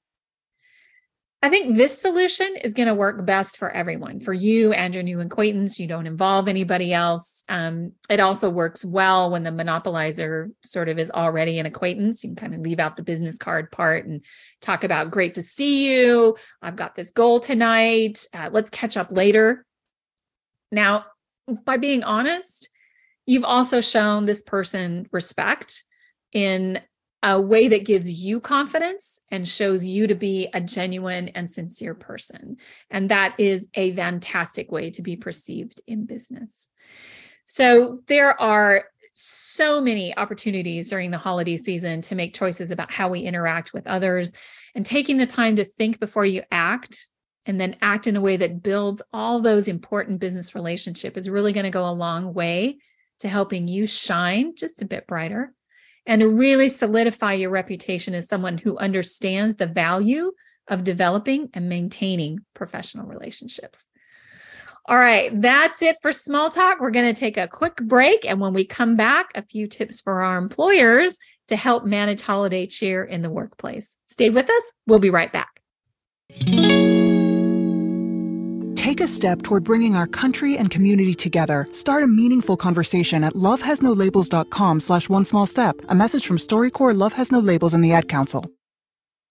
I 1.44 1.50
think 1.50 1.76
this 1.76 2.00
solution 2.00 2.56
is 2.64 2.76
going 2.76 2.88
to 2.88 2.94
work 2.94 3.26
best 3.26 3.58
for 3.58 3.72
everyone, 3.72 4.20
for 4.20 4.32
you 4.32 4.74
and 4.74 4.94
your 4.94 5.04
new 5.04 5.20
acquaintance. 5.22 5.80
You 5.80 5.88
don't 5.88 6.06
involve 6.06 6.48
anybody 6.48 6.94
else. 6.94 7.44
Um, 7.50 7.94
it 8.12 8.20
also 8.20 8.48
works 8.48 8.86
well 8.86 9.32
when 9.32 9.42
the 9.42 9.50
monopolizer 9.50 10.52
sort 10.64 10.88
of 10.88 11.00
is 11.00 11.10
already 11.10 11.58
an 11.58 11.66
acquaintance. 11.66 12.24
You 12.24 12.30
can 12.30 12.36
kind 12.36 12.54
of 12.54 12.62
leave 12.62 12.80
out 12.80 12.96
the 12.96 13.02
business 13.02 13.40
card 13.40 13.72
part 13.72 14.06
and 14.06 14.24
talk 14.62 14.84
about 14.84 15.10
great 15.10 15.34
to 15.34 15.42
see 15.42 15.92
you. 15.92 16.38
I've 16.62 16.76
got 16.76 16.94
this 16.94 17.10
goal 17.10 17.40
tonight. 17.40 18.24
Uh, 18.36 18.50
let's 18.52 18.70
catch 18.70 18.96
up 18.96 19.12
later. 19.12 19.66
Now, 20.72 21.06
by 21.66 21.78
being 21.78 22.04
honest, 22.04 22.70
you've 23.26 23.44
also 23.44 23.82
shown 23.82 24.26
this 24.26 24.44
person 24.44 25.08
respect 25.12 25.86
in 26.34 26.82
a 27.24 27.40
way 27.40 27.68
that 27.68 27.86
gives 27.86 28.24
you 28.24 28.40
confidence 28.40 29.22
and 29.30 29.48
shows 29.48 29.86
you 29.86 30.08
to 30.08 30.16
be 30.16 30.48
a 30.54 30.62
genuine 30.62 31.30
and 31.30 31.50
sincere 31.50 31.94
person. 31.94 32.58
And 32.90 33.10
that 33.10 33.36
is 33.38 33.68
a 33.76 33.96
fantastic 33.96 34.72
way 34.72 34.90
to 34.92 35.02
be 35.02 35.16
perceived 35.16 35.82
in 35.86 36.06
business. 36.06 36.70
So 37.46 38.02
there 38.08 38.40
are 38.42 38.86
so 39.14 39.82
many 39.82 40.16
opportunities 40.18 40.90
during 40.90 41.12
the 41.12 41.18
holiday 41.18 41.58
season 41.58 42.02
to 42.02 42.16
make 42.16 42.34
choices 42.34 42.72
about 42.72 42.92
how 42.92 43.10
we 43.10 43.22
interact 43.22 43.74
with 43.74 43.86
others 43.88 44.34
and 44.74 44.86
taking 44.86 45.18
the 45.18 45.26
time 45.26 45.58
to 45.58 45.66
think 45.66 46.00
before 46.00 46.26
you 46.26 46.44
act 46.52 47.08
and 47.46 47.60
then 47.60 47.76
act 47.82 48.08
in 48.08 48.16
a 48.16 48.22
way 48.22 48.38
that 48.38 48.64
builds 48.64 49.02
all 49.12 49.42
those 49.42 49.68
important 49.68 50.20
business 50.20 50.56
relationship 50.56 51.18
is 51.18 51.30
really 51.30 51.54
going 51.54 51.66
to 51.66 51.70
go 51.70 51.86
a 51.86 51.92
long 51.92 52.34
way 52.34 52.78
to 53.20 53.28
helping 53.28 53.68
you 53.68 53.86
shine 53.86 54.56
just 54.56 54.82
a 54.82 54.86
bit 54.86 55.06
brighter 55.08 55.54
and 56.06 56.22
to 56.22 56.28
really 56.28 56.68
solidify 56.68 57.34
your 57.34 57.50
reputation 57.50 58.14
as 58.14 58.28
someone 58.28 58.58
who 58.58 58.78
understands 58.78 59.56
the 59.56 59.68
value 59.68 60.32
of 60.68 60.84
developing 60.84 61.50
and 61.54 61.70
maintaining 61.70 62.40
professional 62.54 63.06
relationships. 63.06 63.88
All 64.88 64.98
right, 64.98 65.30
that's 65.40 65.82
it 65.82 65.98
for 66.02 66.12
small 66.12 66.50
talk. 66.50 66.80
We're 66.80 66.92
going 66.92 67.14
to 67.14 67.20
take 67.20 67.38
a 67.38 67.48
quick 67.48 67.76
break. 67.76 68.26
And 68.26 68.40
when 68.40 68.54
we 68.54 68.66
come 68.66 68.96
back, 68.96 69.30
a 69.36 69.44
few 69.44 69.68
tips 69.68 70.02
for 70.02 70.22
our 70.22 70.38
employers 70.38 71.18
to 71.48 71.56
help 71.56 71.86
manage 71.86 72.22
holiday 72.22 72.66
cheer 72.66 73.04
in 73.04 73.22
the 73.22 73.30
workplace. 73.30 73.98
Stay 74.08 74.30
with 74.30 74.50
us. 74.50 74.74
We'll 74.88 75.00
be 75.00 75.10
right 75.10 75.32
back. 75.32 75.62
Take 78.92 79.00
a 79.00 79.08
step 79.08 79.42
toward 79.42 79.64
bringing 79.64 79.96
our 79.96 80.06
country 80.06 80.58
and 80.58 80.70
community 80.70 81.14
together. 81.14 81.66
Start 81.72 82.04
a 82.04 82.08
meaningful 82.08 82.58
conversation 82.58 83.24
at 83.24 83.36
lovehasnolabels.com 83.36 84.80
slash 84.82 85.08
one 85.08 85.24
small 85.24 85.46
step. 85.46 85.78
A 85.88 85.96
message 85.96 86.28
from 86.28 86.38
StoryCorps 86.38 86.98
Love 86.98 87.14
Has 87.14 87.32
No 87.32 87.40
Labels 87.40 87.74
and 87.74 87.82
the 87.86 87.94
Ad 87.94 88.10
Council. 88.10 88.52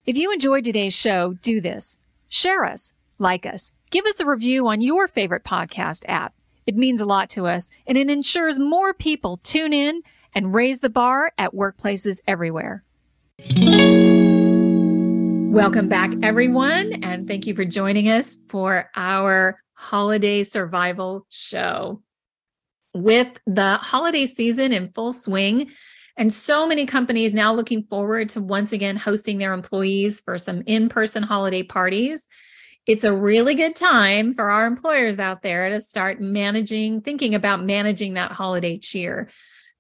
If 0.07 0.17
you 0.17 0.33
enjoyed 0.33 0.65
today's 0.65 0.95
show, 0.95 1.35
do 1.43 1.61
this. 1.61 1.99
Share 2.31 2.65
us, 2.65 2.95
like 3.19 3.45
us, 3.45 3.73
give 3.91 4.07
us 4.07 4.19
a 4.19 4.25
review 4.25 4.67
on 4.67 4.81
your 4.81 5.07
favorite 5.07 5.45
podcast 5.45 6.07
app. 6.09 6.33
It 6.65 6.75
means 6.75 7.03
a 7.03 7.05
lot 7.05 7.29
to 7.31 7.47
us 7.47 7.69
and 7.87 7.99
it 7.99 8.09
ensures 8.09 8.59
more 8.59 8.95
people 8.95 9.37
tune 9.37 9.75
in 9.75 10.01
and 10.35 10.55
raise 10.55 10.81
the 10.81 10.89
bar 10.89 11.33
at 11.37 11.53
workplaces 11.53 12.21
everywhere. 12.27 12.83
Welcome 15.51 15.89
back, 15.89 16.13
everyone, 16.23 17.03
and 17.03 17.27
thank 17.27 17.45
you 17.45 17.57
for 17.57 17.65
joining 17.65 18.09
us 18.09 18.37
for 18.49 18.89
our 18.95 19.57
holiday 19.75 20.45
survival 20.45 21.27
show. 21.29 22.03
With 22.95 23.37
the 23.49 23.75
holiday 23.75 24.27
season 24.27 24.73
in 24.73 24.93
full 24.93 25.13
swing, 25.13 25.73
and 26.17 26.33
so 26.33 26.69
many 26.69 26.87
companies 26.87 27.35
now 27.35 27.53
looking 27.53 27.83
forward 27.83 28.29
to 28.29 28.41
once 28.41 28.71
again 28.71 28.95
hosting 28.95 29.39
their 29.39 29.53
employees 29.53 30.21
for 30.21 30.39
some 30.39 30.63
in 30.67 30.89
person 30.89 31.25
holiday 31.25 31.65
parties, 31.65 32.29
it's 32.87 33.03
a 33.03 33.13
really 33.13 33.57
good 33.57 33.75
time 33.75 34.33
for 34.33 34.51
our 34.51 34.69
employers 34.69 35.19
out 35.19 35.43
there 35.43 35.69
to 35.71 35.81
start 35.81 36.21
managing, 36.21 37.01
thinking 37.01 37.35
about 37.35 37.65
managing 37.65 38.15
that 38.15 38.31
holiday 38.31 38.79
cheer. 38.79 39.29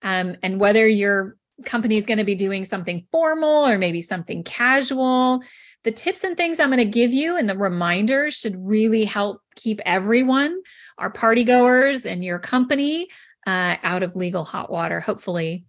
Um, 0.02 0.34
and 0.42 0.58
whether 0.58 0.88
you're 0.88 1.36
company 1.64 1.96
is 1.96 2.06
going 2.06 2.18
to 2.18 2.24
be 2.24 2.34
doing 2.34 2.64
something 2.64 3.06
formal 3.10 3.66
or 3.66 3.78
maybe 3.78 4.02
something 4.02 4.42
casual. 4.42 5.42
The 5.84 5.92
tips 5.92 6.24
and 6.24 6.36
things 6.36 6.60
I'm 6.60 6.68
going 6.68 6.78
to 6.78 6.84
give 6.84 7.12
you 7.12 7.36
and 7.36 7.48
the 7.48 7.56
reminders 7.56 8.34
should 8.34 8.54
really 8.58 9.04
help 9.04 9.40
keep 9.56 9.80
everyone, 9.84 10.60
our 10.98 11.10
party 11.10 11.44
goers 11.44 12.04
and 12.04 12.24
your 12.24 12.38
company, 12.38 13.08
uh, 13.46 13.76
out 13.82 14.02
of 14.02 14.16
legal 14.16 14.44
hot 14.44 14.70
water, 14.70 15.00
hopefully. 15.00 15.64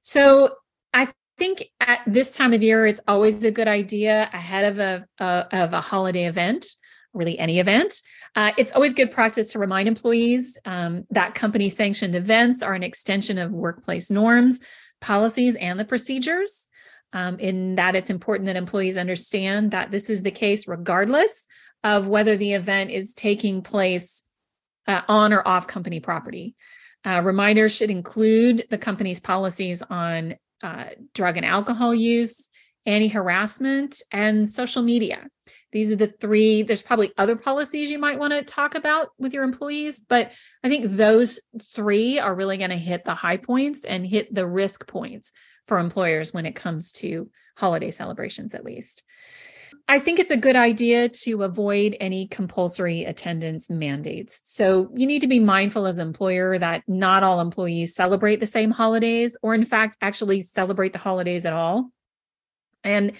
So 0.00 0.50
I 0.92 1.08
think 1.38 1.64
at 1.80 2.00
this 2.06 2.36
time 2.36 2.52
of 2.52 2.62
year, 2.62 2.86
it's 2.86 3.00
always 3.06 3.42
a 3.44 3.50
good 3.50 3.68
idea 3.68 4.28
ahead 4.32 4.64
of 4.64 4.78
a, 4.78 5.06
a 5.18 5.46
of 5.52 5.72
a 5.72 5.80
holiday 5.80 6.26
event, 6.26 6.66
really 7.12 7.38
any 7.38 7.60
event. 7.60 7.94
Uh, 8.34 8.52
it's 8.58 8.72
always 8.72 8.92
good 8.92 9.10
practice 9.10 9.52
to 9.52 9.58
remind 9.58 9.88
employees 9.88 10.58
um, 10.66 11.06
that 11.10 11.34
company 11.34 11.70
sanctioned 11.70 12.14
events 12.14 12.62
are 12.62 12.74
an 12.74 12.82
extension 12.82 13.38
of 13.38 13.50
workplace 13.50 14.10
norms 14.10 14.60
policies 15.00 15.54
and 15.56 15.78
the 15.78 15.84
procedures. 15.84 16.68
Um, 17.12 17.38
in 17.38 17.76
that 17.76 17.94
it's 17.94 18.10
important 18.10 18.46
that 18.46 18.56
employees 18.56 18.96
understand 18.96 19.70
that 19.70 19.90
this 19.90 20.10
is 20.10 20.22
the 20.22 20.32
case 20.32 20.66
regardless 20.66 21.46
of 21.84 22.08
whether 22.08 22.36
the 22.36 22.52
event 22.52 22.90
is 22.90 23.14
taking 23.14 23.62
place 23.62 24.24
uh, 24.88 25.02
on 25.08 25.32
or 25.32 25.46
off 25.46 25.66
company 25.66 26.00
property. 26.00 26.56
Uh, 27.04 27.22
reminders 27.24 27.74
should 27.74 27.90
include 27.90 28.66
the 28.70 28.78
company's 28.78 29.20
policies 29.20 29.82
on 29.82 30.34
uh, 30.62 30.86
drug 31.14 31.36
and 31.36 31.46
alcohol 31.46 31.94
use, 31.94 32.50
anti 32.84 33.08
harassment, 33.08 34.02
and 34.12 34.48
social 34.48 34.82
media. 34.82 35.26
These 35.76 35.92
are 35.92 35.96
the 35.96 36.06
three. 36.06 36.62
There's 36.62 36.80
probably 36.80 37.12
other 37.18 37.36
policies 37.36 37.90
you 37.90 37.98
might 37.98 38.18
want 38.18 38.32
to 38.32 38.42
talk 38.42 38.74
about 38.74 39.10
with 39.18 39.34
your 39.34 39.44
employees, 39.44 40.00
but 40.00 40.32
I 40.64 40.70
think 40.70 40.86
those 40.86 41.38
three 41.62 42.18
are 42.18 42.34
really 42.34 42.56
going 42.56 42.70
to 42.70 42.76
hit 42.76 43.04
the 43.04 43.14
high 43.14 43.36
points 43.36 43.84
and 43.84 44.06
hit 44.06 44.34
the 44.34 44.46
risk 44.46 44.86
points 44.86 45.32
for 45.66 45.78
employers 45.78 46.32
when 46.32 46.46
it 46.46 46.54
comes 46.54 46.92
to 46.92 47.28
holiday 47.58 47.90
celebrations, 47.90 48.54
at 48.54 48.64
least. 48.64 49.04
I 49.86 49.98
think 49.98 50.18
it's 50.18 50.30
a 50.30 50.38
good 50.38 50.56
idea 50.56 51.10
to 51.10 51.42
avoid 51.42 51.94
any 52.00 52.26
compulsory 52.26 53.04
attendance 53.04 53.68
mandates. 53.68 54.40
So 54.44 54.88
you 54.94 55.06
need 55.06 55.20
to 55.20 55.28
be 55.28 55.40
mindful 55.40 55.84
as 55.84 55.98
an 55.98 56.06
employer 56.06 56.58
that 56.58 56.84
not 56.88 57.22
all 57.22 57.38
employees 57.38 57.94
celebrate 57.94 58.40
the 58.40 58.46
same 58.46 58.70
holidays, 58.70 59.36
or 59.42 59.54
in 59.54 59.66
fact, 59.66 59.98
actually 60.00 60.40
celebrate 60.40 60.94
the 60.94 60.98
holidays 60.98 61.44
at 61.44 61.52
all. 61.52 61.90
And 62.82 63.12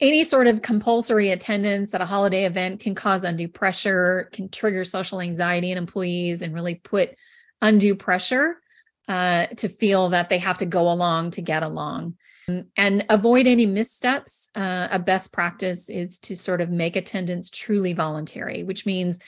any 0.00 0.24
sort 0.24 0.46
of 0.46 0.62
compulsory 0.62 1.30
attendance 1.30 1.92
at 1.92 2.00
a 2.00 2.06
holiday 2.06 2.44
event 2.44 2.80
can 2.80 2.94
cause 2.94 3.24
undue 3.24 3.48
pressure, 3.48 4.28
can 4.32 4.48
trigger 4.48 4.84
social 4.84 5.20
anxiety 5.20 5.72
in 5.72 5.78
employees, 5.78 6.42
and 6.42 6.54
really 6.54 6.76
put 6.76 7.16
undue 7.60 7.94
pressure 7.94 8.60
uh, 9.08 9.46
to 9.56 9.68
feel 9.68 10.10
that 10.10 10.28
they 10.28 10.38
have 10.38 10.58
to 10.58 10.66
go 10.66 10.90
along 10.90 11.32
to 11.32 11.42
get 11.42 11.62
along. 11.62 12.14
And 12.78 13.04
avoid 13.10 13.46
any 13.46 13.66
missteps. 13.66 14.48
Uh, 14.54 14.88
a 14.90 14.98
best 14.98 15.34
practice 15.34 15.90
is 15.90 16.18
to 16.20 16.34
sort 16.34 16.62
of 16.62 16.70
make 16.70 16.96
attendance 16.96 17.50
truly 17.50 17.92
voluntary, 17.92 18.62
which 18.62 18.86
means 18.86 19.18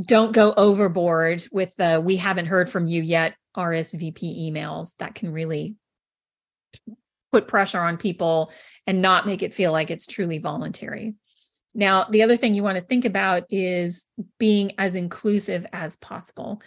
don't 0.00 0.32
go 0.32 0.54
overboard 0.56 1.44
with 1.52 1.76
the 1.76 2.00
we 2.02 2.16
haven't 2.16 2.46
heard 2.46 2.70
from 2.70 2.86
you 2.86 3.02
yet 3.02 3.34
RSVP 3.56 4.50
emails 4.50 4.96
that 4.98 5.14
can 5.14 5.30
really 5.32 5.74
put 7.32 7.48
pressure 7.48 7.80
on 7.80 7.96
people 7.96 8.52
and 8.86 9.02
not 9.02 9.26
make 9.26 9.42
it 9.42 9.54
feel 9.54 9.72
like 9.72 9.90
it's 9.90 10.06
truly 10.06 10.38
voluntary. 10.38 11.14
Now, 11.74 12.04
the 12.04 12.22
other 12.22 12.36
thing 12.36 12.54
you 12.54 12.62
want 12.62 12.76
to 12.76 12.84
think 12.84 13.04
about 13.04 13.44
is 13.48 14.06
being 14.38 14.72
as 14.78 14.94
inclusive 14.94 15.66
as 15.72 15.96
possible. 15.96 16.60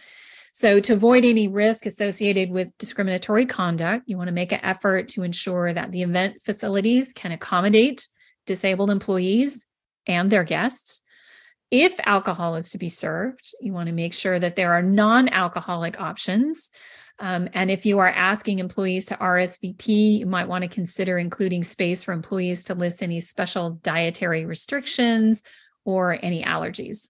So, 0.51 0.79
to 0.79 0.93
avoid 0.93 1.25
any 1.25 1.47
risk 1.47 1.85
associated 1.85 2.49
with 2.49 2.69
discriminatory 2.79 3.45
conduct, 3.45 4.05
you 4.07 4.17
want 4.17 4.29
to 4.29 4.33
make 4.33 4.51
an 4.51 4.61
effort 4.63 5.09
to 5.09 5.23
ensure 5.23 5.73
that 5.73 5.91
the 5.91 6.01
event 6.01 6.41
facilities 6.41 7.13
can 7.13 7.31
accommodate 7.31 8.07
disabled 8.45 8.89
employees 8.89 9.65
and 10.07 10.31
their 10.31 10.43
guests. 10.43 11.01
If 11.71 11.99
alcohol 12.05 12.55
is 12.55 12.69
to 12.71 12.77
be 12.77 12.89
served, 12.89 13.53
you 13.59 13.73
want 13.73 13.87
to 13.87 13.93
make 13.93 14.13
sure 14.13 14.39
that 14.39 14.55
there 14.55 14.71
are 14.71 14.81
non 14.81 15.29
alcoholic 15.29 15.99
options. 15.99 16.69
Um, 17.19 17.47
and 17.53 17.71
if 17.71 17.85
you 17.85 17.99
are 17.99 18.09
asking 18.09 18.59
employees 18.59 19.05
to 19.05 19.15
RSVP, 19.15 20.19
you 20.19 20.25
might 20.25 20.47
want 20.47 20.63
to 20.63 20.69
consider 20.69 21.17
including 21.17 21.63
space 21.63 22.03
for 22.03 22.11
employees 22.11 22.65
to 22.65 22.75
list 22.75 23.01
any 23.01 23.19
special 23.19 23.71
dietary 23.83 24.45
restrictions 24.45 25.43
or 25.85 26.17
any 26.21 26.43
allergies. 26.43 27.09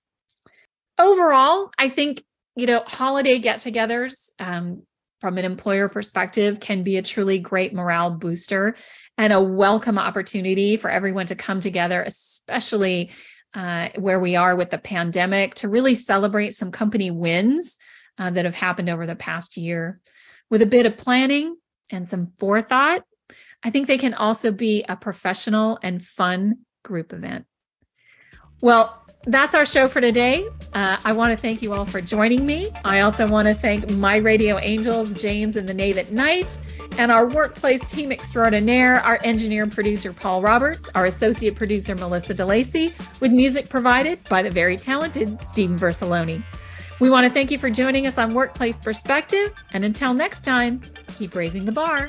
Overall, 0.99 1.71
I 1.77 1.89
think, 1.89 2.23
you 2.55 2.67
know, 2.67 2.83
holiday 2.85 3.39
get 3.39 3.59
togethers 3.59 4.31
um, 4.39 4.83
from 5.21 5.37
an 5.37 5.45
employer 5.45 5.89
perspective 5.89 6.59
can 6.59 6.83
be 6.83 6.97
a 6.97 7.01
truly 7.01 7.39
great 7.39 7.73
morale 7.73 8.11
booster 8.11 8.75
and 9.17 9.33
a 9.33 9.41
welcome 9.41 9.97
opportunity 9.97 10.77
for 10.77 10.89
everyone 10.89 11.25
to 11.25 11.35
come 11.35 11.59
together, 11.59 12.03
especially 12.03 13.11
uh, 13.55 13.89
where 13.95 14.19
we 14.19 14.35
are 14.35 14.55
with 14.55 14.69
the 14.69 14.77
pandemic, 14.77 15.55
to 15.55 15.69
really 15.69 15.95
celebrate 15.95 16.53
some 16.53 16.71
company 16.71 17.09
wins 17.09 17.77
uh, 18.17 18.29
that 18.29 18.45
have 18.45 18.55
happened 18.55 18.89
over 18.89 19.05
the 19.05 19.15
past 19.15 19.57
year. 19.57 19.99
With 20.49 20.61
a 20.61 20.67
bit 20.67 20.85
of 20.85 20.97
planning 20.97 21.57
and 21.91 22.07
some 22.07 22.31
forethought, 22.37 23.03
I 23.63 23.71
think 23.71 23.87
they 23.87 23.97
can 23.97 24.13
also 24.13 24.51
be 24.51 24.85
a 24.87 24.95
professional 24.95 25.79
and 25.81 26.01
fun 26.01 26.59
group 26.83 27.13
event. 27.13 27.45
Well, 28.61 29.01
that's 29.27 29.55
our 29.55 29.65
show 29.65 29.87
for 29.87 30.01
today. 30.01 30.47
Uh, 30.73 30.97
I 31.03 31.11
want 31.13 31.31
to 31.31 31.41
thank 31.41 31.63
you 31.63 31.73
all 31.73 31.85
for 31.85 31.99
joining 31.99 32.45
me. 32.45 32.67
I 32.83 32.99
also 32.99 33.27
want 33.27 33.47
to 33.47 33.55
thank 33.55 33.89
my 33.89 34.17
radio 34.17 34.59
angels, 34.59 35.11
James 35.11 35.55
and 35.55 35.67
the 35.67 35.73
Knave 35.73 35.97
at 35.97 36.11
Night, 36.11 36.59
and 36.99 37.11
our 37.11 37.27
workplace 37.27 37.83
team 37.85 38.11
extraordinaire, 38.11 38.97
our 38.97 39.19
engineer 39.23 39.63
and 39.63 39.71
producer, 39.71 40.13
Paul 40.13 40.41
Roberts, 40.41 40.89
our 40.93 41.07
associate 41.07 41.55
producer, 41.55 41.95
Melissa 41.95 42.35
DeLacy, 42.35 42.93
with 43.19 43.31
music 43.31 43.67
provided 43.67 44.23
by 44.29 44.43
the 44.43 44.51
very 44.51 44.77
talented 44.77 45.41
Stephen 45.41 45.77
Versaloni. 45.77 46.43
We 46.99 47.09
want 47.09 47.27
to 47.27 47.31
thank 47.31 47.51
you 47.51 47.57
for 47.57 47.69
joining 47.69 48.07
us 48.07 48.17
on 48.17 48.33
Workplace 48.33 48.79
Perspective. 48.79 49.53
And 49.73 49.83
until 49.83 50.13
next 50.13 50.45
time, 50.45 50.81
keep 51.17 51.35
raising 51.35 51.65
the 51.65 51.71
bar. 51.71 52.07